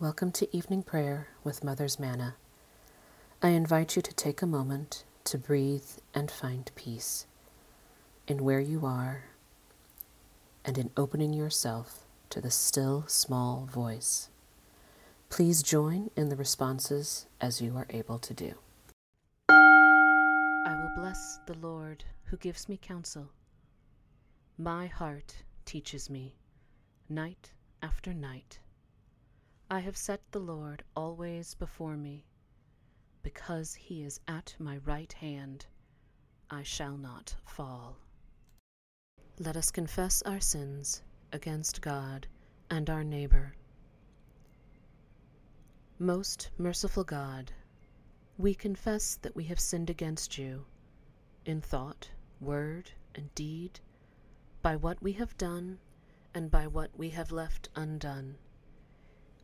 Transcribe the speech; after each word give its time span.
Welcome 0.00 0.32
to 0.32 0.56
evening 0.56 0.82
prayer 0.82 1.28
with 1.44 1.62
Mother's 1.62 2.00
Manna. 2.00 2.36
I 3.42 3.48
invite 3.48 3.96
you 3.96 4.00
to 4.00 4.14
take 4.14 4.40
a 4.40 4.46
moment 4.46 5.04
to 5.24 5.36
breathe 5.36 5.84
and 6.14 6.30
find 6.30 6.70
peace 6.74 7.26
in 8.26 8.42
where 8.42 8.60
you 8.60 8.86
are 8.86 9.24
and 10.64 10.78
in 10.78 10.90
opening 10.96 11.34
yourself 11.34 12.06
to 12.30 12.40
the 12.40 12.50
still 12.50 13.04
small 13.08 13.68
voice. 13.70 14.30
Please 15.28 15.62
join 15.62 16.10
in 16.16 16.30
the 16.30 16.36
responses 16.36 17.26
as 17.38 17.60
you 17.60 17.76
are 17.76 17.86
able 17.90 18.18
to 18.20 18.32
do. 18.32 18.54
I 19.50 20.80
will 20.80 20.92
bless 20.96 21.40
the 21.44 21.58
Lord 21.58 22.04
who 22.24 22.38
gives 22.38 22.70
me 22.70 22.78
counsel. 22.80 23.28
My 24.56 24.86
heart 24.86 25.36
teaches 25.66 26.08
me, 26.08 26.36
night 27.10 27.52
after 27.82 28.14
night. 28.14 28.60
I 29.72 29.78
have 29.78 29.96
set 29.96 30.20
the 30.32 30.40
Lord 30.40 30.82
always 30.96 31.54
before 31.54 31.96
me. 31.96 32.24
Because 33.22 33.72
he 33.74 34.02
is 34.02 34.18
at 34.26 34.56
my 34.58 34.78
right 34.78 35.12
hand, 35.12 35.66
I 36.50 36.64
shall 36.64 36.96
not 36.96 37.36
fall. 37.44 37.96
Let 39.38 39.56
us 39.56 39.70
confess 39.70 40.22
our 40.22 40.40
sins 40.40 41.04
against 41.32 41.82
God 41.82 42.26
and 42.68 42.90
our 42.90 43.04
neighbor. 43.04 43.54
Most 46.00 46.50
merciful 46.58 47.04
God, 47.04 47.52
we 48.38 48.54
confess 48.54 49.20
that 49.22 49.36
we 49.36 49.44
have 49.44 49.60
sinned 49.60 49.88
against 49.88 50.36
you 50.36 50.66
in 51.44 51.60
thought, 51.60 52.10
word, 52.40 52.90
and 53.14 53.32
deed, 53.36 53.78
by 54.62 54.74
what 54.74 55.00
we 55.00 55.12
have 55.12 55.38
done 55.38 55.78
and 56.34 56.50
by 56.50 56.66
what 56.66 56.90
we 56.98 57.10
have 57.10 57.30
left 57.30 57.68
undone. 57.76 58.36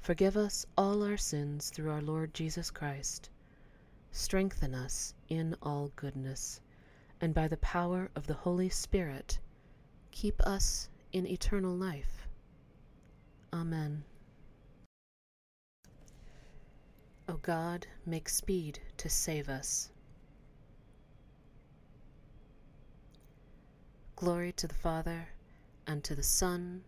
Forgive 0.00 0.36
us 0.36 0.66
all 0.76 1.02
our 1.02 1.16
sins 1.16 1.70
through 1.70 1.90
our 1.90 2.02
Lord 2.02 2.32
Jesus 2.32 2.70
Christ. 2.70 3.30
Strengthen 4.12 4.74
us 4.74 5.14
in 5.28 5.56
all 5.62 5.90
goodness, 5.96 6.60
and 7.20 7.34
by 7.34 7.48
the 7.48 7.56
power 7.58 8.10
of 8.14 8.26
the 8.26 8.34
Holy 8.34 8.68
Spirit, 8.68 9.38
keep 10.10 10.40
us 10.42 10.88
in 11.12 11.26
eternal 11.26 11.74
life. 11.74 12.26
Amen. 13.52 14.04
O 17.28 17.34
God, 17.42 17.86
make 18.06 18.28
speed 18.28 18.78
to 18.98 19.08
save 19.08 19.48
us. 19.48 19.90
Glory 24.14 24.52
to 24.52 24.66
the 24.66 24.74
Father, 24.74 25.28
and 25.86 26.02
to 26.04 26.14
the 26.14 26.22
Son, 26.22 26.84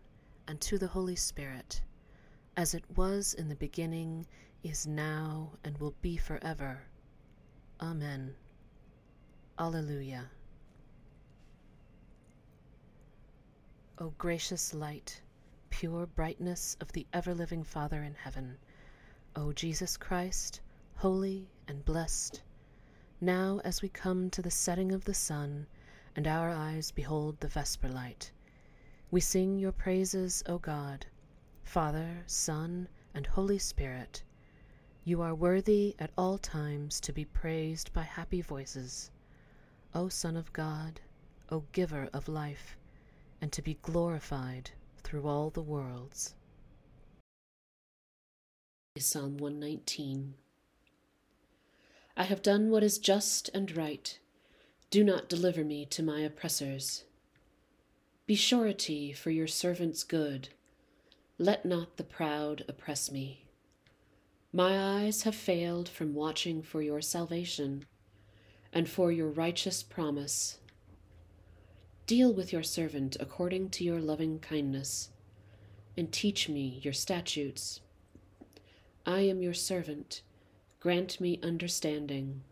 and 0.46 0.60
to 0.60 0.78
the 0.78 0.86
Holy 0.86 1.16
Spirit, 1.16 1.82
as 2.58 2.74
it 2.74 2.82
was 2.96 3.34
in 3.34 3.48
the 3.48 3.54
beginning, 3.54 4.26
is 4.64 4.84
now, 4.84 5.48
and 5.62 5.78
will 5.78 5.94
be 6.02 6.16
forever. 6.16 6.82
Amen. 7.80 8.34
Alleluia. 9.60 10.28
O 13.98 14.12
gracious 14.18 14.74
light, 14.74 15.22
pure 15.70 16.04
brightness 16.04 16.76
of 16.80 16.90
the 16.90 17.06
ever 17.12 17.32
living 17.32 17.62
Father 17.62 18.02
in 18.02 18.14
heaven, 18.14 18.58
O 19.36 19.52
Jesus 19.52 19.96
Christ, 19.96 20.60
holy 20.96 21.48
and 21.68 21.84
blessed, 21.84 22.42
now 23.20 23.60
as 23.62 23.82
we 23.82 23.88
come 23.88 24.30
to 24.30 24.42
the 24.42 24.50
setting 24.50 24.90
of 24.90 25.04
the 25.04 25.14
sun, 25.14 25.64
and 26.16 26.26
our 26.26 26.50
eyes 26.50 26.90
behold 26.90 27.38
the 27.38 27.46
vesper 27.46 27.88
light, 27.88 28.32
we 29.12 29.20
sing 29.20 29.60
your 29.60 29.70
praises, 29.70 30.42
O 30.46 30.58
God, 30.58 31.06
Father, 31.68 32.24
Son, 32.26 32.88
and 33.12 33.26
Holy 33.26 33.58
Spirit. 33.58 34.22
You 35.04 35.20
are 35.20 35.34
worthy 35.34 35.94
at 35.98 36.10
all 36.16 36.38
times 36.38 36.98
to 37.00 37.12
be 37.12 37.26
praised 37.26 37.92
by 37.92 38.04
happy 38.04 38.40
voices, 38.40 39.10
O 39.94 40.08
Son 40.08 40.34
of 40.34 40.50
God, 40.54 40.98
O 41.50 41.64
Giver 41.72 42.08
of 42.14 42.26
life, 42.26 42.78
and 43.42 43.52
to 43.52 43.60
be 43.60 43.76
glorified 43.82 44.70
through 45.02 45.28
all 45.28 45.50
the 45.50 45.60
worlds. 45.60 46.34
Psalm 48.98 49.36
119 49.36 50.36
I 52.16 52.22
have 52.22 52.40
done 52.40 52.70
what 52.70 52.82
is 52.82 52.96
just 52.96 53.50
and 53.52 53.76
right. 53.76 54.18
Do 54.90 55.04
not 55.04 55.28
deliver 55.28 55.64
me 55.64 55.84
to 55.84 56.02
my 56.02 56.20
oppressors. 56.20 57.04
Be 58.26 58.36
surety 58.36 59.12
for 59.12 59.30
your 59.30 59.46
servant's 59.46 60.02
good. 60.02 60.48
Let 61.40 61.64
not 61.64 61.96
the 61.98 62.04
proud 62.04 62.64
oppress 62.66 63.12
me. 63.12 63.44
My 64.52 65.02
eyes 65.04 65.22
have 65.22 65.36
failed 65.36 65.88
from 65.88 66.12
watching 66.12 66.62
for 66.62 66.82
your 66.82 67.00
salvation 67.00 67.84
and 68.72 68.88
for 68.88 69.12
your 69.12 69.28
righteous 69.28 69.84
promise. 69.84 70.58
Deal 72.06 72.32
with 72.32 72.52
your 72.52 72.64
servant 72.64 73.16
according 73.20 73.70
to 73.70 73.84
your 73.84 74.00
loving 74.00 74.40
kindness, 74.40 75.10
and 75.96 76.10
teach 76.10 76.48
me 76.48 76.80
your 76.82 76.92
statutes. 76.92 77.80
I 79.06 79.20
am 79.20 79.40
your 79.40 79.54
servant. 79.54 80.22
Grant 80.80 81.20
me 81.20 81.38
understanding, 81.42 82.42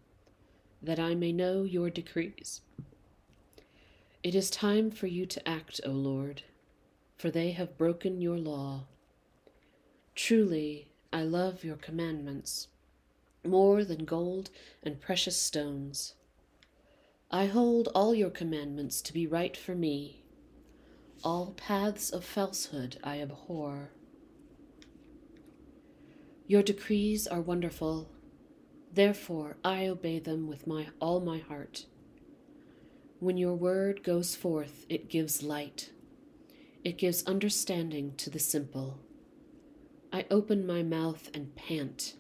that 0.82 0.98
I 1.00 1.14
may 1.14 1.32
know 1.32 1.64
your 1.64 1.90
decrees. 1.90 2.60
It 4.22 4.34
is 4.34 4.50
time 4.50 4.90
for 4.90 5.06
you 5.06 5.26
to 5.26 5.48
act, 5.48 5.80
O 5.84 5.90
Lord, 5.90 6.42
for 7.16 7.30
they 7.30 7.52
have 7.52 7.78
broken 7.78 8.20
your 8.20 8.38
law. 8.38 8.84
Truly, 10.14 10.88
I 11.12 11.22
love 11.22 11.64
your 11.64 11.76
commandments 11.76 12.68
more 13.46 13.84
than 13.84 14.04
gold 14.04 14.50
and 14.82 15.00
precious 15.00 15.40
stones. 15.40 16.14
I 17.30 17.46
hold 17.46 17.88
all 17.94 18.14
your 18.14 18.30
commandments 18.30 19.00
to 19.02 19.12
be 19.12 19.26
right 19.26 19.56
for 19.56 19.74
me. 19.74 20.22
All 21.24 21.54
paths 21.56 22.10
of 22.10 22.24
falsehood 22.24 22.98
I 23.02 23.20
abhor. 23.20 23.90
Your 26.46 26.62
decrees 26.62 27.26
are 27.26 27.40
wonderful, 27.40 28.08
therefore 28.92 29.56
I 29.64 29.88
obey 29.88 30.20
them 30.20 30.46
with 30.46 30.66
my 30.66 30.88
all 31.00 31.20
my 31.20 31.38
heart. 31.38 31.86
When 33.18 33.36
your 33.36 33.54
word 33.54 34.04
goes 34.04 34.36
forth, 34.36 34.86
it 34.88 35.08
gives 35.08 35.42
light. 35.42 35.90
It 36.86 36.98
gives 36.98 37.24
understanding 37.26 38.14
to 38.18 38.30
the 38.30 38.38
simple. 38.38 39.00
I 40.12 40.24
open 40.30 40.64
my 40.64 40.84
mouth 40.84 41.28
and 41.34 41.52
pant. 41.56 42.14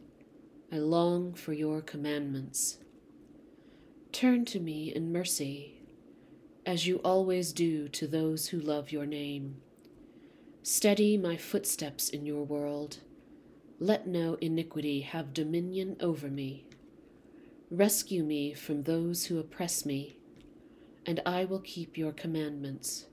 I 0.72 0.78
long 0.78 1.34
for 1.34 1.52
your 1.52 1.80
commandments. 1.80 2.78
Turn 4.10 4.44
to 4.46 4.58
me 4.58 4.92
in 4.92 5.12
mercy, 5.12 5.82
as 6.66 6.84
you 6.84 6.96
always 7.04 7.52
do 7.52 7.86
to 7.90 8.08
those 8.08 8.48
who 8.48 8.58
love 8.58 8.90
your 8.90 9.06
name. 9.06 9.58
Steady 10.64 11.16
my 11.16 11.36
footsteps 11.36 12.08
in 12.08 12.26
your 12.26 12.42
world. 12.42 12.98
Let 13.78 14.08
no 14.08 14.34
iniquity 14.40 15.02
have 15.02 15.32
dominion 15.32 15.96
over 16.00 16.26
me. 16.26 16.66
Rescue 17.70 18.24
me 18.24 18.52
from 18.52 18.82
those 18.82 19.26
who 19.26 19.38
oppress 19.38 19.86
me, 19.86 20.18
and 21.06 21.22
I 21.24 21.44
will 21.44 21.60
keep 21.60 21.96
your 21.96 22.10
commandments. 22.10 23.06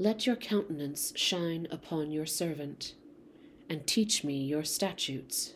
Let 0.00 0.26
your 0.26 0.36
countenance 0.36 1.12
shine 1.14 1.68
upon 1.70 2.10
your 2.10 2.24
servant, 2.24 2.94
and 3.68 3.86
teach 3.86 4.24
me 4.24 4.42
your 4.42 4.64
statutes. 4.64 5.52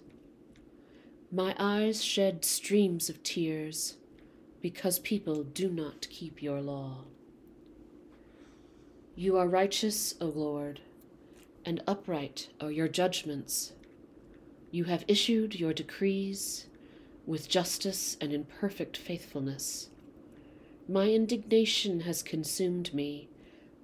My 1.33 1.57
eyes 1.59 2.05
shed 2.05 2.45
streams 2.45 3.09
of 3.09 3.23
tears 3.23 3.97
because 4.61 4.99
people 4.99 5.45
do 5.45 5.71
not 5.71 6.09
keep 6.11 6.43
your 6.43 6.61
law. 6.61 7.05
You 9.17 9.39
are 9.39 9.49
righteous, 9.49 10.15
O 10.21 10.27
Lord, 10.27 10.81
and 11.65 11.83
upright 11.87 12.51
are 12.61 12.71
your 12.71 12.89
judgments. 12.89 13.73
You 14.71 14.85
have 14.85 15.07
issued 15.09 15.59
your 15.59 15.73
decrees 15.73 16.67
with 17.25 17.49
justice 17.49 18.19
and 18.21 18.31
in 18.31 18.45
perfect 18.45 18.99
faithfulness. 18.99 19.89
My 20.87 21.09
indignation 21.09 22.01
has 22.01 22.23
consumed 22.23 22.93
me 22.93 23.31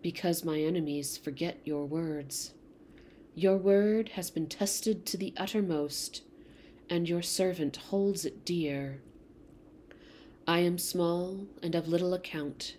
because 0.02 0.44
my 0.44 0.60
enemies 0.60 1.16
forget 1.16 1.58
your 1.64 1.84
words. 1.84 2.52
Your 3.34 3.56
word 3.56 4.10
has 4.10 4.30
been 4.30 4.46
tested 4.46 5.06
to 5.06 5.16
the 5.16 5.32
uttermost, 5.36 6.22
and 6.88 7.08
your 7.08 7.22
servant 7.22 7.76
holds 7.76 8.24
it 8.24 8.44
dear. 8.44 9.00
I 10.46 10.60
am 10.60 10.78
small 10.78 11.46
and 11.62 11.74
of 11.74 11.86
little 11.86 12.12
account, 12.12 12.76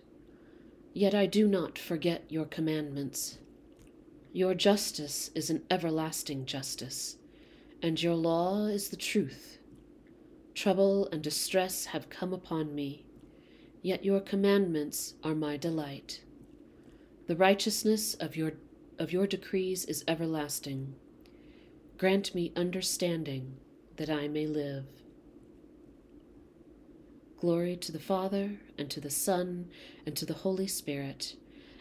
yet 0.92 1.14
I 1.14 1.26
do 1.26 1.48
not 1.48 1.78
forget 1.78 2.24
your 2.28 2.44
commandments. 2.44 3.38
Your 4.32 4.54
justice 4.54 5.30
is 5.34 5.48
an 5.50 5.62
everlasting 5.70 6.46
justice, 6.46 7.16
and 7.82 8.02
your 8.02 8.14
law 8.14 8.66
is 8.66 8.88
the 8.88 8.96
truth. 8.96 9.58
Trouble 10.54 11.08
and 11.10 11.22
distress 11.22 11.86
have 11.86 12.10
come 12.10 12.32
upon 12.32 12.74
me, 12.74 13.04
yet 13.80 14.04
your 14.04 14.20
commandments 14.20 15.14
are 15.24 15.34
my 15.34 15.56
delight. 15.56 16.20
The 17.28 17.36
righteousness 17.36 18.14
of 18.14 18.36
your, 18.36 18.54
of 18.98 19.12
your 19.12 19.26
decrees 19.26 19.84
is 19.84 20.04
everlasting. 20.08 20.94
Grant 21.96 22.34
me 22.34 22.52
understanding 22.56 23.58
that 23.96 24.10
I 24.10 24.26
may 24.26 24.46
live. 24.46 24.86
Glory 27.40 27.76
to 27.76 27.92
the 27.92 28.00
Father, 28.00 28.58
and 28.76 28.90
to 28.90 29.00
the 29.00 29.10
Son, 29.10 29.68
and 30.04 30.16
to 30.16 30.26
the 30.26 30.34
Holy 30.34 30.66
Spirit, 30.66 31.36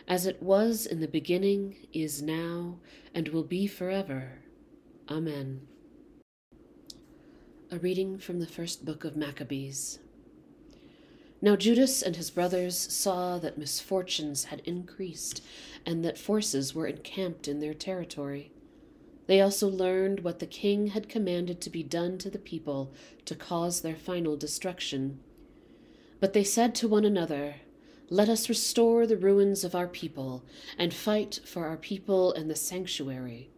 as 0.07 0.25
it 0.25 0.41
was 0.41 0.85
in 0.85 0.99
the 0.99 1.07
beginning, 1.07 1.75
is 1.93 2.21
now, 2.21 2.77
and 3.13 3.29
will 3.29 3.43
be 3.43 3.65
forever. 3.65 4.39
Amen. 5.09 5.61
A 7.71 7.79
reading 7.79 8.17
from 8.17 8.39
the 8.39 8.47
first 8.47 8.85
book 8.85 9.03
of 9.03 9.15
Maccabees. 9.15 9.99
Now 11.43 11.55
Judas 11.55 12.03
and 12.03 12.15
his 12.15 12.29
brothers 12.29 12.77
saw 12.77 13.39
that 13.39 13.57
misfortunes 13.57 14.45
had 14.45 14.61
increased, 14.63 15.43
and 15.85 16.05
that 16.05 16.19
forces 16.19 16.75
were 16.75 16.85
encamped 16.85 17.47
in 17.47 17.59
their 17.59 17.73
territory. 17.73 18.51
They 19.25 19.41
also 19.41 19.67
learned 19.67 20.19
what 20.19 20.39
the 20.39 20.45
king 20.45 20.87
had 20.87 21.09
commanded 21.09 21.59
to 21.61 21.69
be 21.69 21.81
done 21.81 22.19
to 22.19 22.29
the 22.29 22.37
people 22.37 22.93
to 23.25 23.35
cause 23.35 23.81
their 23.81 23.95
final 23.95 24.37
destruction. 24.37 25.19
But 26.19 26.33
they 26.33 26.43
said 26.43 26.75
to 26.75 26.87
one 26.87 27.05
another, 27.05 27.55
Let 28.09 28.29
us 28.29 28.49
restore 28.49 29.07
the 29.07 29.17
ruins 29.17 29.63
of 29.63 29.73
our 29.73 29.87
people, 29.87 30.43
and 30.77 30.93
fight 30.93 31.39
for 31.43 31.65
our 31.65 31.77
people 31.77 32.33
and 32.33 32.51
the 32.51 32.55
sanctuary. 32.55 33.49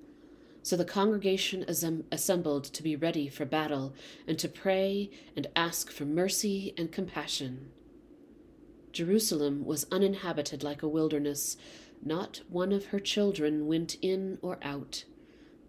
So 0.63 0.77
the 0.77 0.85
congregation 0.85 1.65
assembled 1.67 2.63
to 2.63 2.81
be 2.81 2.95
ready 2.95 3.27
for 3.27 3.43
battle, 3.43 3.93
and 4.25 4.39
to 4.39 4.47
pray 4.47 5.11
and 5.35 5.47
ask 5.57 5.91
for 5.91 6.05
mercy 6.05 6.73
and 6.77 6.89
compassion. 6.89 7.69
Jerusalem 8.93 9.65
was 9.65 9.85
uninhabited 9.91 10.63
like 10.63 10.81
a 10.81 10.87
wilderness. 10.87 11.57
Not 12.01 12.41
one 12.47 12.71
of 12.71 12.85
her 12.87 12.99
children 12.99 13.67
went 13.67 13.97
in 14.01 14.37
or 14.41 14.57
out. 14.61 15.03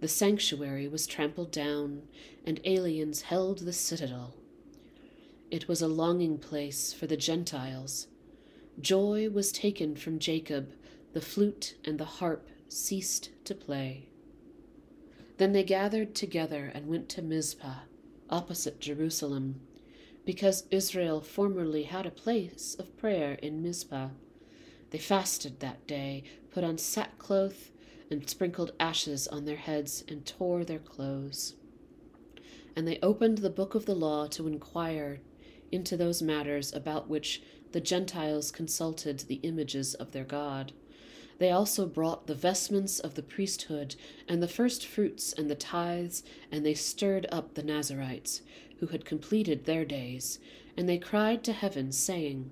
The 0.00 0.08
sanctuary 0.08 0.87
was 0.87 1.08
trampled 1.08 1.50
down, 1.50 2.02
and 2.46 2.61
aliens 2.64 3.23
held 3.23 3.61
the 3.61 3.73
citadel. 3.73 4.37
It 5.50 5.67
was 5.67 5.82
a 5.82 5.88
longing 5.88 6.38
place 6.38 6.93
for 6.93 7.08
the 7.08 7.17
Gentiles. 7.17 8.06
Joy 8.81 9.29
was 9.31 9.50
taken 9.50 9.96
from 9.96 10.19
Jacob, 10.19 10.73
the 11.12 11.20
flute 11.20 11.75
and 11.85 11.99
the 11.99 12.05
harp 12.05 12.49
ceased 12.69 13.31
to 13.44 13.55
play. 13.55 14.08
Then 15.36 15.52
they 15.52 15.64
gathered 15.64 16.14
together 16.14 16.70
and 16.75 16.86
went 16.86 17.08
to 17.10 17.22
Mizpah, 17.22 17.81
opposite 18.31 18.81
Jerusalem, 18.81 19.60
because 20.25 20.64
Israel 20.70 21.20
formerly 21.20 21.84
had 21.84 22.06
a 22.06 22.10
place 22.10 22.76
of 22.78 22.96
prayer 22.96 23.34
in 23.42 23.62
Mizpah. 23.62 24.08
They 24.90 24.98
fasted 24.98 25.60
that 25.60 25.86
day, 25.86 26.22
put 26.52 26.62
on 26.62 26.78
sackcloth, 26.78 27.70
and 28.10 28.28
sprinkled 28.28 28.72
ashes 28.78 29.26
on 29.26 29.44
their 29.44 29.56
heads, 29.56 30.04
and 30.06 30.25
tore 30.25 30.64
their 30.64 30.78
clothes. 30.78 31.54
And 32.76 32.86
they 32.86 32.98
opened 33.02 33.38
the 33.38 33.50
book 33.50 33.75
of 33.75 33.86
the 33.86 33.94
law 33.94 34.26
to 34.28 34.46
inquire 34.46 35.20
into 35.72 35.96
those 35.96 36.22
matters 36.22 36.72
about 36.72 37.08
which 37.08 37.42
the 37.72 37.81
Gentiles 37.81 38.52
consulted 38.52 39.20
the 39.20 39.40
images 39.42 39.94
of 39.94 40.12
their 40.12 40.25
God. 40.25 40.72
They 41.38 41.50
also 41.50 41.86
brought 41.86 42.26
the 42.26 42.34
vestments 42.34 43.00
of 43.00 43.14
the 43.14 43.22
priesthood, 43.22 43.96
and 44.28 44.42
the 44.42 44.48
first 44.48 44.86
fruits, 44.86 45.32
and 45.32 45.50
the 45.50 45.56
tithes, 45.56 46.22
and 46.50 46.64
they 46.64 46.75
stirred 46.75 47.26
up 47.32 47.54
the 47.54 47.62
Nazarites, 47.62 48.42
who 48.78 48.86
had 48.86 49.04
completed 49.04 49.64
their 49.64 49.84
days. 49.84 50.38
And 50.76 50.88
they 50.88 50.98
cried 50.98 51.42
to 51.44 51.52
heaven, 51.52 51.92
saying, 51.92 52.50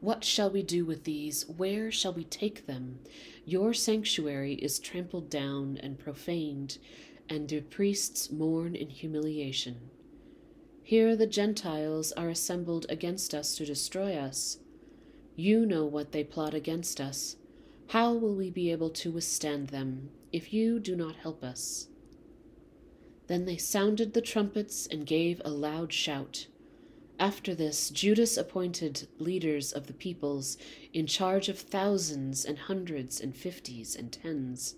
What 0.00 0.24
shall 0.24 0.50
we 0.50 0.62
do 0.62 0.84
with 0.84 1.04
these? 1.04 1.46
Where 1.48 1.90
shall 1.90 2.12
we 2.12 2.24
take 2.24 2.66
them? 2.66 3.00
Your 3.44 3.74
sanctuary 3.74 4.54
is 4.54 4.78
trampled 4.78 5.28
down 5.28 5.78
and 5.82 5.98
profaned, 5.98 6.78
and 7.28 7.50
your 7.50 7.62
priests 7.62 8.30
mourn 8.30 8.74
in 8.74 8.88
humiliation. 8.88 9.90
Here 10.82 11.16
the 11.16 11.26
Gentiles 11.26 12.12
are 12.12 12.28
assembled 12.28 12.86
against 12.88 13.34
us 13.34 13.56
to 13.56 13.66
destroy 13.66 14.14
us. 14.14 14.58
You 15.34 15.66
know 15.66 15.84
what 15.84 16.12
they 16.12 16.22
plot 16.24 16.54
against 16.54 17.00
us. 17.00 17.36
How 17.88 18.12
will 18.12 18.34
we 18.34 18.50
be 18.50 18.72
able 18.72 18.90
to 18.90 19.12
withstand 19.12 19.68
them 19.68 20.10
if 20.32 20.52
you 20.52 20.80
do 20.80 20.96
not 20.96 21.16
help 21.16 21.44
us? 21.44 21.86
Then 23.28 23.44
they 23.44 23.56
sounded 23.56 24.12
the 24.12 24.20
trumpets 24.20 24.88
and 24.88 25.06
gave 25.06 25.40
a 25.44 25.50
loud 25.50 25.92
shout. 25.92 26.48
After 27.18 27.54
this, 27.54 27.90
Judas 27.90 28.36
appointed 28.36 29.06
leaders 29.18 29.72
of 29.72 29.86
the 29.86 29.92
peoples 29.92 30.58
in 30.92 31.06
charge 31.06 31.48
of 31.48 31.58
thousands 31.58 32.44
and 32.44 32.58
hundreds 32.58 33.20
and 33.20 33.34
fifties 33.34 33.94
and 33.94 34.10
tens. 34.12 34.74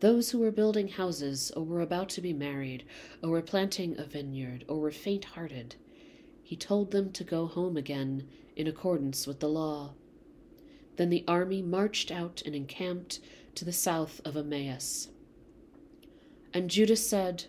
Those 0.00 0.30
who 0.30 0.38
were 0.38 0.52
building 0.52 0.88
houses, 0.88 1.50
or 1.52 1.64
were 1.64 1.80
about 1.80 2.10
to 2.10 2.20
be 2.20 2.32
married, 2.32 2.84
or 3.22 3.30
were 3.30 3.42
planting 3.42 3.98
a 3.98 4.04
vineyard, 4.04 4.64
or 4.68 4.78
were 4.78 4.92
faint 4.92 5.24
hearted, 5.24 5.76
he 6.42 6.56
told 6.56 6.90
them 6.90 7.10
to 7.12 7.24
go 7.24 7.46
home 7.46 7.76
again 7.76 8.28
in 8.54 8.66
accordance 8.66 9.26
with 9.26 9.40
the 9.40 9.48
law. 9.48 9.94
Then 10.98 11.10
the 11.10 11.24
army 11.28 11.62
marched 11.62 12.10
out 12.10 12.42
and 12.44 12.56
encamped 12.56 13.20
to 13.54 13.64
the 13.64 13.72
south 13.72 14.20
of 14.24 14.36
Emmaus. 14.36 15.08
And 16.52 16.68
Judas 16.68 17.08
said, 17.08 17.44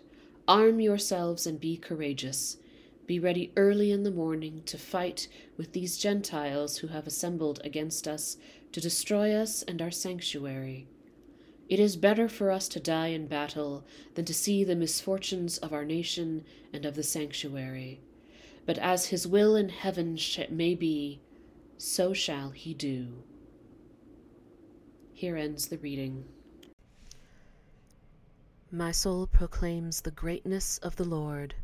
Arm 0.46 0.80
yourselves 0.80 1.48
and 1.48 1.60
be 1.60 1.76
courageous. 1.76 2.58
Be 3.06 3.18
ready 3.18 3.52
early 3.56 3.90
in 3.90 4.04
the 4.04 4.12
morning 4.12 4.62
to 4.66 4.78
fight 4.78 5.26
with 5.56 5.72
these 5.72 5.98
Gentiles 5.98 6.78
who 6.78 6.86
have 6.86 7.08
assembled 7.08 7.60
against 7.64 8.06
us 8.06 8.36
to 8.70 8.80
destroy 8.80 9.34
us 9.34 9.64
and 9.64 9.82
our 9.82 9.90
sanctuary. 9.90 10.86
It 11.68 11.80
is 11.80 11.96
better 11.96 12.28
for 12.28 12.52
us 12.52 12.68
to 12.68 12.78
die 12.78 13.08
in 13.08 13.26
battle 13.26 13.84
than 14.14 14.24
to 14.26 14.34
see 14.34 14.62
the 14.62 14.76
misfortunes 14.76 15.58
of 15.58 15.72
our 15.72 15.84
nation 15.84 16.44
and 16.72 16.86
of 16.86 16.94
the 16.94 17.02
sanctuary. 17.02 18.00
But 18.64 18.78
as 18.78 19.06
his 19.06 19.26
will 19.26 19.56
in 19.56 19.70
heaven 19.70 20.16
may 20.50 20.76
be, 20.76 21.20
so 21.78 22.12
shall 22.12 22.50
he 22.50 22.74
do. 22.74 23.24
Here 25.20 25.36
ends 25.36 25.66
the 25.66 25.76
reading. 25.76 26.24
My 28.72 28.90
soul 28.90 29.26
proclaims 29.26 30.00
the 30.00 30.10
greatness 30.10 30.78
of 30.78 30.96
the 30.96 31.04
Lord. 31.04 31.54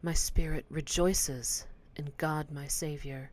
My 0.00 0.14
spirit 0.14 0.64
rejoices 0.70 1.66
in 1.96 2.10
God 2.16 2.50
my 2.50 2.66
Saviour, 2.68 3.32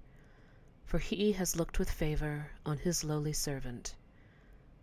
for 0.84 0.98
he 1.00 1.32
has 1.32 1.56
looked 1.56 1.80
with 1.80 1.90
favour 1.90 2.52
on 2.66 2.80
his 2.80 3.06
lowly 3.06 3.32
servant. 3.32 3.96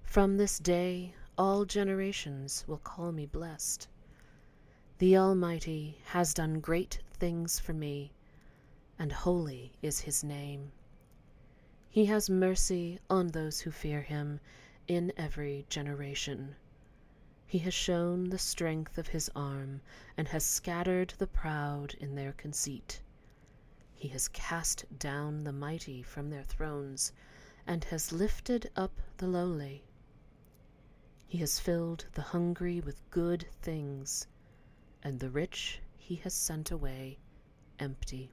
From 0.02 0.38
this 0.38 0.58
day 0.58 1.14
all 1.36 1.66
generations 1.66 2.64
will 2.66 2.78
call 2.78 3.12
me 3.12 3.26
blessed. 3.26 3.86
The 4.96 5.18
Almighty 5.18 5.98
has 6.06 6.32
done 6.32 6.60
great 6.60 7.00
things 7.12 7.58
for 7.58 7.74
me, 7.74 8.14
and 8.98 9.12
holy 9.12 9.74
is 9.82 10.00
his 10.00 10.24
name. 10.24 10.72
He 11.94 12.06
has 12.06 12.28
mercy 12.28 12.98
on 13.08 13.28
those 13.28 13.60
who 13.60 13.70
fear 13.70 14.02
him 14.02 14.40
in 14.88 15.12
every 15.16 15.64
generation. 15.68 16.56
He 17.46 17.60
has 17.60 17.72
shown 17.72 18.30
the 18.30 18.36
strength 18.36 18.98
of 18.98 19.06
his 19.06 19.30
arm, 19.36 19.80
and 20.16 20.26
has 20.26 20.44
scattered 20.44 21.14
the 21.18 21.28
proud 21.28 21.94
in 22.00 22.16
their 22.16 22.32
conceit. 22.32 23.00
He 23.94 24.08
has 24.08 24.26
cast 24.26 24.86
down 24.98 25.44
the 25.44 25.52
mighty 25.52 26.02
from 26.02 26.30
their 26.30 26.42
thrones, 26.42 27.12
and 27.64 27.84
has 27.84 28.10
lifted 28.10 28.72
up 28.74 29.00
the 29.18 29.28
lowly. 29.28 29.84
He 31.28 31.38
has 31.38 31.60
filled 31.60 32.06
the 32.14 32.22
hungry 32.22 32.80
with 32.80 33.08
good 33.10 33.46
things, 33.62 34.26
and 35.04 35.20
the 35.20 35.30
rich 35.30 35.80
he 35.96 36.16
has 36.16 36.34
sent 36.34 36.72
away 36.72 37.20
empty. 37.78 38.32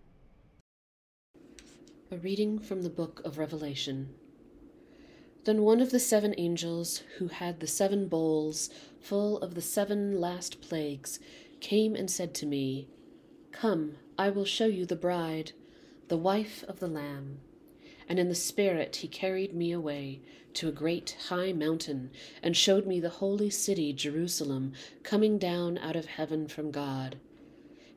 A 2.13 2.17
reading 2.17 2.59
from 2.59 2.81
the 2.81 2.89
book 2.89 3.21
of 3.23 3.37
Revelation. 3.37 4.09
Then 5.45 5.61
one 5.61 5.79
of 5.79 5.91
the 5.91 5.99
seven 5.99 6.35
angels, 6.37 7.03
who 7.19 7.29
had 7.29 7.61
the 7.61 7.67
seven 7.67 8.09
bowls 8.09 8.69
full 8.99 9.37
of 9.37 9.55
the 9.55 9.61
seven 9.61 10.19
last 10.19 10.59
plagues, 10.59 11.21
came 11.61 11.95
and 11.95 12.11
said 12.11 12.33
to 12.33 12.45
me, 12.45 12.89
Come, 13.53 13.95
I 14.17 14.29
will 14.29 14.43
show 14.43 14.65
you 14.65 14.85
the 14.85 14.97
bride, 14.97 15.53
the 16.09 16.17
wife 16.17 16.65
of 16.67 16.81
the 16.81 16.89
Lamb. 16.89 17.39
And 18.09 18.19
in 18.19 18.27
the 18.27 18.35
Spirit 18.35 18.97
he 18.97 19.07
carried 19.07 19.55
me 19.55 19.71
away 19.71 20.19
to 20.55 20.67
a 20.67 20.73
great 20.73 21.15
high 21.29 21.53
mountain, 21.53 22.11
and 22.43 22.57
showed 22.57 22.85
me 22.85 22.99
the 22.99 23.07
holy 23.07 23.49
city 23.49 23.93
Jerusalem 23.93 24.73
coming 25.01 25.37
down 25.37 25.77
out 25.77 25.95
of 25.95 26.07
heaven 26.07 26.49
from 26.49 26.71
God. 26.71 27.19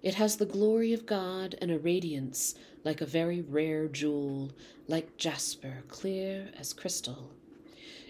It 0.04 0.16
has 0.16 0.36
the 0.36 0.44
glory 0.44 0.92
of 0.92 1.06
God 1.06 1.54
and 1.62 1.70
a 1.70 1.78
radiance 1.78 2.54
like 2.84 3.00
a 3.00 3.06
very 3.06 3.40
rare 3.40 3.88
jewel, 3.88 4.52
like 4.86 5.16
jasper, 5.16 5.82
clear 5.88 6.50
as 6.58 6.74
crystal. 6.74 7.30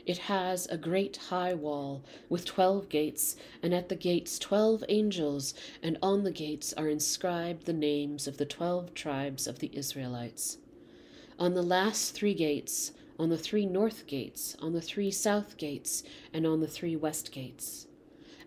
It 0.04 0.18
has 0.18 0.66
a 0.66 0.76
great 0.76 1.16
high 1.16 1.54
wall 1.54 2.02
with 2.28 2.44
twelve 2.44 2.88
gates, 2.88 3.36
and 3.62 3.72
at 3.72 3.88
the 3.88 3.94
gates 3.94 4.40
twelve 4.40 4.82
angels, 4.88 5.54
and 5.84 5.96
on 6.02 6.24
the 6.24 6.32
gates 6.32 6.72
are 6.72 6.88
inscribed 6.88 7.64
the 7.64 7.72
names 7.72 8.26
of 8.26 8.38
the 8.38 8.44
twelve 8.44 8.92
tribes 8.94 9.46
of 9.46 9.60
the 9.60 9.70
Israelites. 9.72 10.58
On 11.38 11.54
the 11.54 11.62
last 11.62 12.12
three 12.12 12.34
gates, 12.34 12.90
on 13.20 13.28
the 13.30 13.38
three 13.38 13.66
north 13.66 14.08
gates, 14.08 14.56
on 14.60 14.72
the 14.72 14.82
three 14.82 15.12
south 15.12 15.56
gates, 15.58 16.02
and 16.32 16.44
on 16.44 16.58
the 16.58 16.66
three 16.66 16.96
west 16.96 17.30
gates. 17.30 17.86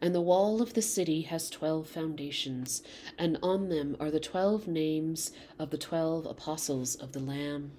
And 0.02 0.14
the 0.14 0.22
wall 0.22 0.62
of 0.62 0.74
the 0.74 0.82
city 0.82 1.24
has 1.24 1.50
twelve 1.50 1.88
foundations, 1.88 2.84
and 3.18 3.40
on 3.42 3.70
them 3.70 3.98
are 4.00 4.12
the 4.12 4.20
twelve 4.20 4.68
names 4.68 5.32
of 5.58 5.72
the 5.72 5.78
twelve 5.78 6.26
apostles 6.26 6.96
of 6.96 7.14
the 7.14 7.20
Lamb. 7.20 7.72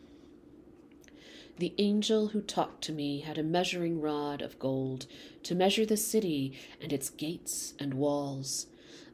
The 1.59 1.75
angel 1.79 2.29
who 2.29 2.41
talked 2.41 2.83
to 2.85 2.93
me 2.93 3.21
had 3.21 3.39
a 3.39 3.43
measuring 3.43 4.01
rod 4.01 4.43
of 4.43 4.59
gold 4.59 5.07
to 5.45 5.55
measure 5.55 5.87
the 5.87 5.97
city 5.97 6.59
and 6.81 6.93
its 6.93 7.11
gates 7.11 7.75
and 7.79 7.95
walls. 7.95 8.67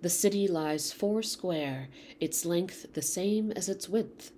The 0.02 0.10
city 0.10 0.46
lies 0.46 0.92
four 0.92 1.22
square, 1.22 1.88
its 2.20 2.44
length 2.44 2.92
the 2.94 3.02
same 3.02 3.52
as 3.52 3.68
its 3.68 3.88
width. 3.88 4.32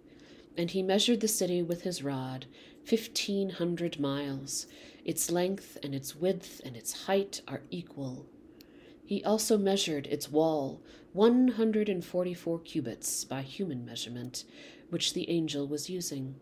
And 0.57 0.71
he 0.71 0.83
measured 0.83 1.21
the 1.21 1.29
city 1.29 1.63
with 1.63 1.83
his 1.83 2.03
rod, 2.03 2.47
fifteen 2.85 3.51
hundred 3.51 3.99
miles. 3.99 4.67
Its 5.05 5.31
length 5.31 5.77
and 5.83 5.95
its 5.95 6.17
width 6.17 6.61
and 6.65 6.77
its 6.77 7.07
height 7.07 7.43
are 7.47 7.63
equal. 7.71 8.27
He 9.07 9.23
also 9.23 9.57
measured 9.57 10.09
its 10.09 10.31
wall, 10.31 10.83
one 11.13 11.49
hundred 11.49 11.89
and 11.89 12.05
forty 12.05 12.35
four 12.35 12.59
cubits 12.59 13.25
by 13.25 13.43
human 13.43 13.85
measurement, 13.85 14.45
which 14.91 15.15
the 15.15 15.31
angel 15.31 15.67
was 15.69 15.89
using. 15.89 16.35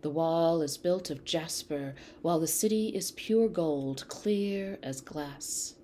The 0.00 0.10
wall 0.10 0.62
is 0.62 0.76
built 0.76 1.10
of 1.10 1.24
jasper, 1.24 1.94
while 2.20 2.40
the 2.40 2.48
city 2.48 2.88
is 2.88 3.12
pure 3.12 3.48
gold, 3.48 4.08
clear 4.08 4.78
as 4.82 5.00
glass. 5.00 5.74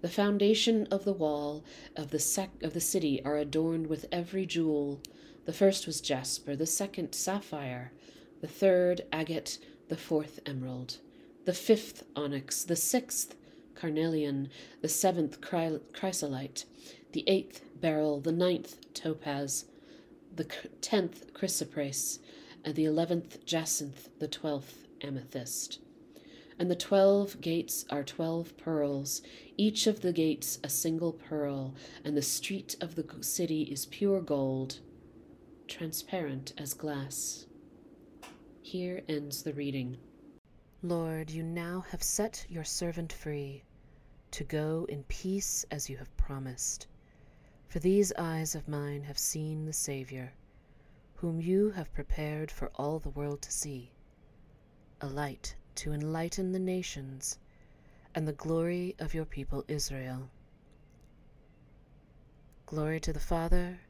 The 0.00 0.08
foundation 0.08 0.86
of 0.92 1.04
the 1.04 1.12
wall 1.12 1.64
of 1.96 2.12
the, 2.12 2.20
sec- 2.20 2.62
of 2.62 2.72
the 2.72 2.80
city 2.80 3.20
are 3.24 3.36
adorned 3.36 3.88
with 3.88 4.06
every 4.12 4.46
jewel. 4.46 5.00
The 5.44 5.52
first 5.52 5.88
was 5.88 6.00
jasper, 6.00 6.54
the 6.54 6.66
second 6.66 7.16
sapphire, 7.16 7.90
the 8.40 8.46
third 8.46 9.02
agate, 9.12 9.58
the 9.88 9.96
fourth 9.96 10.38
emerald, 10.46 10.98
the 11.46 11.52
fifth 11.52 12.04
onyx, 12.14 12.62
the 12.62 12.76
sixth 12.76 13.34
carnelian, 13.78 14.50
the 14.82 14.88
seventh 14.88 15.40
chrysolite, 15.40 16.64
the 17.12 17.24
eighth 17.28 17.62
beryl, 17.80 18.20
the 18.20 18.32
ninth 18.32 18.92
topaz, 18.92 19.66
the 20.34 20.44
tenth 20.80 21.32
chrysoprase, 21.32 22.18
and 22.64 22.74
the 22.74 22.84
eleventh 22.84 23.44
jacinth, 23.46 24.08
the 24.18 24.26
twelfth 24.26 24.86
amethyst. 25.00 25.78
And 26.58 26.68
the 26.68 26.76
twelve 26.76 27.40
gates 27.40 27.84
are 27.88 28.02
twelve 28.02 28.56
pearls, 28.56 29.22
each 29.56 29.86
of 29.86 30.00
the 30.00 30.12
gates 30.12 30.58
a 30.64 30.68
single 30.68 31.12
pearl, 31.12 31.74
and 32.04 32.16
the 32.16 32.22
street 32.22 32.74
of 32.80 32.96
the 32.96 33.06
city 33.20 33.62
is 33.62 33.86
pure 33.86 34.20
gold, 34.20 34.80
transparent 35.68 36.52
as 36.58 36.74
glass. 36.74 37.46
Here 38.60 39.02
ends 39.08 39.44
the 39.44 39.52
reading. 39.52 39.98
Lord, 40.82 41.30
you 41.30 41.44
now 41.44 41.84
have 41.90 42.02
set 42.02 42.44
your 42.48 42.64
servant 42.64 43.12
free 43.12 43.62
to 44.32 44.44
go 44.44 44.86
in 44.88 45.04
peace 45.04 45.64
as 45.70 45.88
you 45.88 45.96
have 45.96 46.16
promised. 46.16 46.86
For 47.68 47.78
these 47.78 48.12
eyes 48.18 48.54
of 48.54 48.68
mine 48.68 49.02
have 49.02 49.18
seen 49.18 49.64
the 49.64 49.72
Saviour 49.72 50.32
whom 51.20 51.40
you 51.40 51.70
have 51.70 51.92
prepared 51.92 52.48
for 52.48 52.70
all 52.76 53.00
the 53.00 53.10
world 53.10 53.42
to 53.42 53.50
see, 53.50 53.90
a 55.00 55.06
light 55.06 55.56
to 55.74 55.92
enlighten 55.92 56.52
the 56.52 56.60
nations, 56.60 57.38
and 58.14 58.26
the 58.26 58.32
glory 58.32 58.94
of 59.00 59.14
your 59.14 59.24
people 59.24 59.64
Israel. 59.66 60.30
Glory 62.66 63.00
to 63.00 63.12
the 63.12 63.18
Father, 63.18 63.80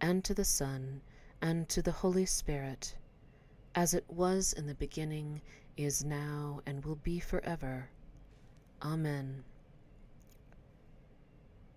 and 0.00 0.24
to 0.24 0.34
the 0.34 0.44
Son, 0.44 1.00
and 1.40 1.68
to 1.68 1.80
the 1.80 1.92
Holy 1.92 2.26
Spirit, 2.26 2.96
as 3.76 3.94
it 3.94 4.04
was 4.10 4.52
in 4.52 4.66
the 4.66 4.74
beginning, 4.74 5.40
is 5.76 6.04
now, 6.04 6.60
and 6.66 6.84
will 6.84 6.96
be 6.96 7.20
forever. 7.20 7.88
Amen. 8.82 9.44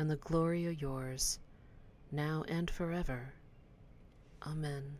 and 0.00 0.10
the 0.10 0.16
glory 0.16 0.66
are 0.66 0.70
yours, 0.70 1.38
now 2.10 2.42
and 2.48 2.70
forever. 2.70 3.34
Amen. 4.46 4.96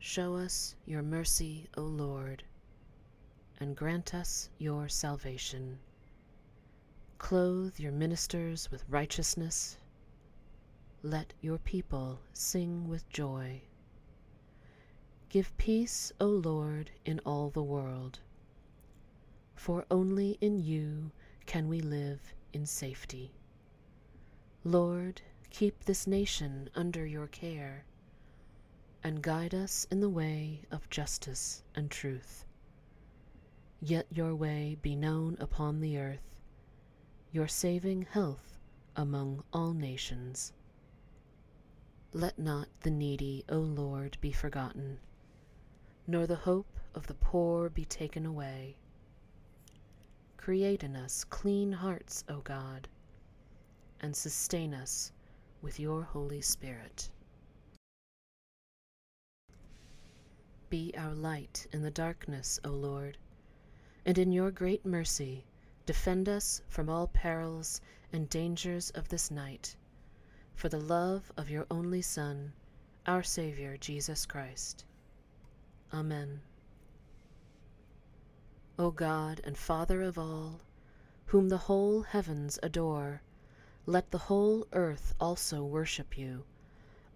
Show 0.00 0.34
us 0.34 0.74
your 0.84 1.02
mercy, 1.02 1.68
O 1.76 1.82
Lord, 1.82 2.42
and 3.60 3.76
grant 3.76 4.12
us 4.12 4.50
your 4.58 4.88
salvation. 4.88 5.78
Clothe 7.18 7.78
your 7.78 7.92
ministers 7.92 8.72
with 8.72 8.82
righteousness. 8.88 9.76
Let 11.04 11.34
your 11.42 11.58
people 11.58 12.18
sing 12.32 12.88
with 12.88 13.08
joy. 13.08 13.62
Give 15.28 15.56
peace, 15.58 16.10
O 16.20 16.26
Lord, 16.26 16.90
in 17.04 17.20
all 17.20 17.50
the 17.50 17.62
world. 17.62 18.18
For 19.54 19.84
only 19.92 20.38
in 20.40 20.58
you 20.58 21.12
can 21.46 21.68
we 21.68 21.80
live 21.80 22.34
in 22.52 22.66
safety. 22.66 23.32
Lord, 24.64 25.20
keep 25.50 25.84
this 25.84 26.06
nation 26.06 26.70
under 26.74 27.04
your 27.06 27.26
care, 27.26 27.84
and 29.02 29.22
guide 29.22 29.54
us 29.54 29.86
in 29.90 30.00
the 30.00 30.08
way 30.08 30.62
of 30.70 30.88
justice 30.90 31.62
and 31.74 31.90
truth. 31.90 32.44
Yet 33.80 34.06
your 34.10 34.34
way 34.34 34.76
be 34.80 34.94
known 34.94 35.36
upon 35.40 35.80
the 35.80 35.98
earth, 35.98 36.36
your 37.32 37.48
saving 37.48 38.02
health 38.02 38.58
among 38.94 39.42
all 39.52 39.72
nations. 39.72 40.52
Let 42.12 42.38
not 42.38 42.68
the 42.80 42.90
needy, 42.90 43.44
O 43.48 43.58
Lord, 43.58 44.18
be 44.20 44.32
forgotten, 44.32 44.98
nor 46.06 46.26
the 46.26 46.36
hope 46.36 46.78
of 46.94 47.06
the 47.06 47.14
poor 47.14 47.70
be 47.70 47.84
taken 47.84 48.26
away. 48.26 48.76
Create 50.42 50.82
in 50.82 50.96
us 50.96 51.22
clean 51.22 51.70
hearts, 51.70 52.24
O 52.28 52.38
God, 52.38 52.88
and 54.00 54.16
sustain 54.16 54.74
us 54.74 55.12
with 55.60 55.78
your 55.78 56.02
Holy 56.02 56.40
Spirit. 56.40 57.08
Be 60.68 60.92
our 60.96 61.14
light 61.14 61.68
in 61.72 61.82
the 61.82 61.92
darkness, 61.92 62.58
O 62.64 62.70
Lord, 62.70 63.18
and 64.04 64.18
in 64.18 64.32
your 64.32 64.50
great 64.50 64.84
mercy 64.84 65.44
defend 65.86 66.28
us 66.28 66.60
from 66.66 66.88
all 66.88 67.06
perils 67.06 67.80
and 68.12 68.28
dangers 68.28 68.90
of 68.96 69.10
this 69.10 69.30
night 69.30 69.76
for 70.56 70.68
the 70.68 70.80
love 70.80 71.30
of 71.36 71.50
your 71.50 71.68
only 71.70 72.02
Son, 72.02 72.52
our 73.06 73.22
Saviour 73.22 73.76
Jesus 73.76 74.26
Christ. 74.26 74.84
Amen. 75.94 76.40
O 78.78 78.90
God 78.90 79.40
and 79.44 79.56
Father 79.56 80.02
of 80.02 80.18
all, 80.18 80.60
whom 81.26 81.48
the 81.48 81.58
whole 81.68 82.02
heavens 82.02 82.58
adore, 82.62 83.22
let 83.86 84.10
the 84.10 84.18
whole 84.18 84.66
earth 84.72 85.14
also 85.20 85.62
worship 85.62 86.16
you. 86.16 86.44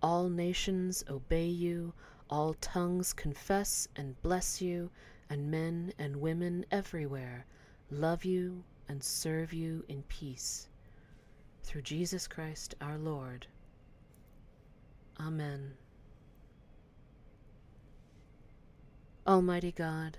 All 0.02 0.28
nations 0.28 1.04
obey 1.08 1.46
you, 1.46 1.92
all 2.28 2.54
tongues 2.54 3.12
confess 3.12 3.88
and 3.96 4.20
bless 4.22 4.60
you, 4.60 4.90
and 5.30 5.50
men 5.50 5.92
and 5.98 6.20
women 6.20 6.66
everywhere 6.70 7.46
love 7.90 8.25
you 8.25 8.64
and 8.88 9.02
serve 9.02 9.52
you 9.52 9.84
in 9.88 10.02
peace 10.04 10.68
through 11.62 11.82
Jesus 11.82 12.28
Christ 12.28 12.75
our 12.80 12.98
Lord. 12.98 13.46
Amen. 15.18 15.75
Almighty 19.26 19.72
God, 19.72 20.18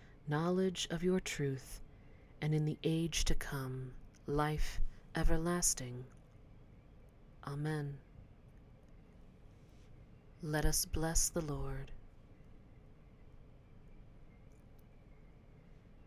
knowledge 0.27 0.87
of 0.89 1.03
your 1.03 1.19
truth, 1.19 1.81
and 2.41 2.53
in 2.53 2.65
the 2.65 2.77
age 2.83 3.25
to 3.25 3.35
come 3.35 3.91
life 4.27 4.79
everlasting. 5.15 6.05
Amen. 7.47 7.97
Let 10.41 10.65
us 10.65 10.85
bless 10.85 11.29
the 11.29 11.41
Lord. 11.41 11.91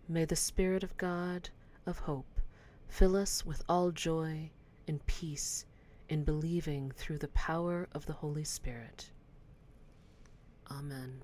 May 0.08 0.24
the 0.24 0.36
Spirit 0.36 0.82
of 0.82 0.96
God 0.96 1.50
of 1.86 1.98
hope 2.00 2.34
Fill 2.94 3.16
us 3.16 3.44
with 3.44 3.64
all 3.68 3.90
joy 3.90 4.52
and 4.86 5.04
peace 5.06 5.66
in 6.08 6.22
believing 6.22 6.92
through 6.92 7.18
the 7.18 7.26
power 7.26 7.88
of 7.90 8.06
the 8.06 8.12
Holy 8.12 8.44
Spirit. 8.44 9.10
Amen. 10.70 11.20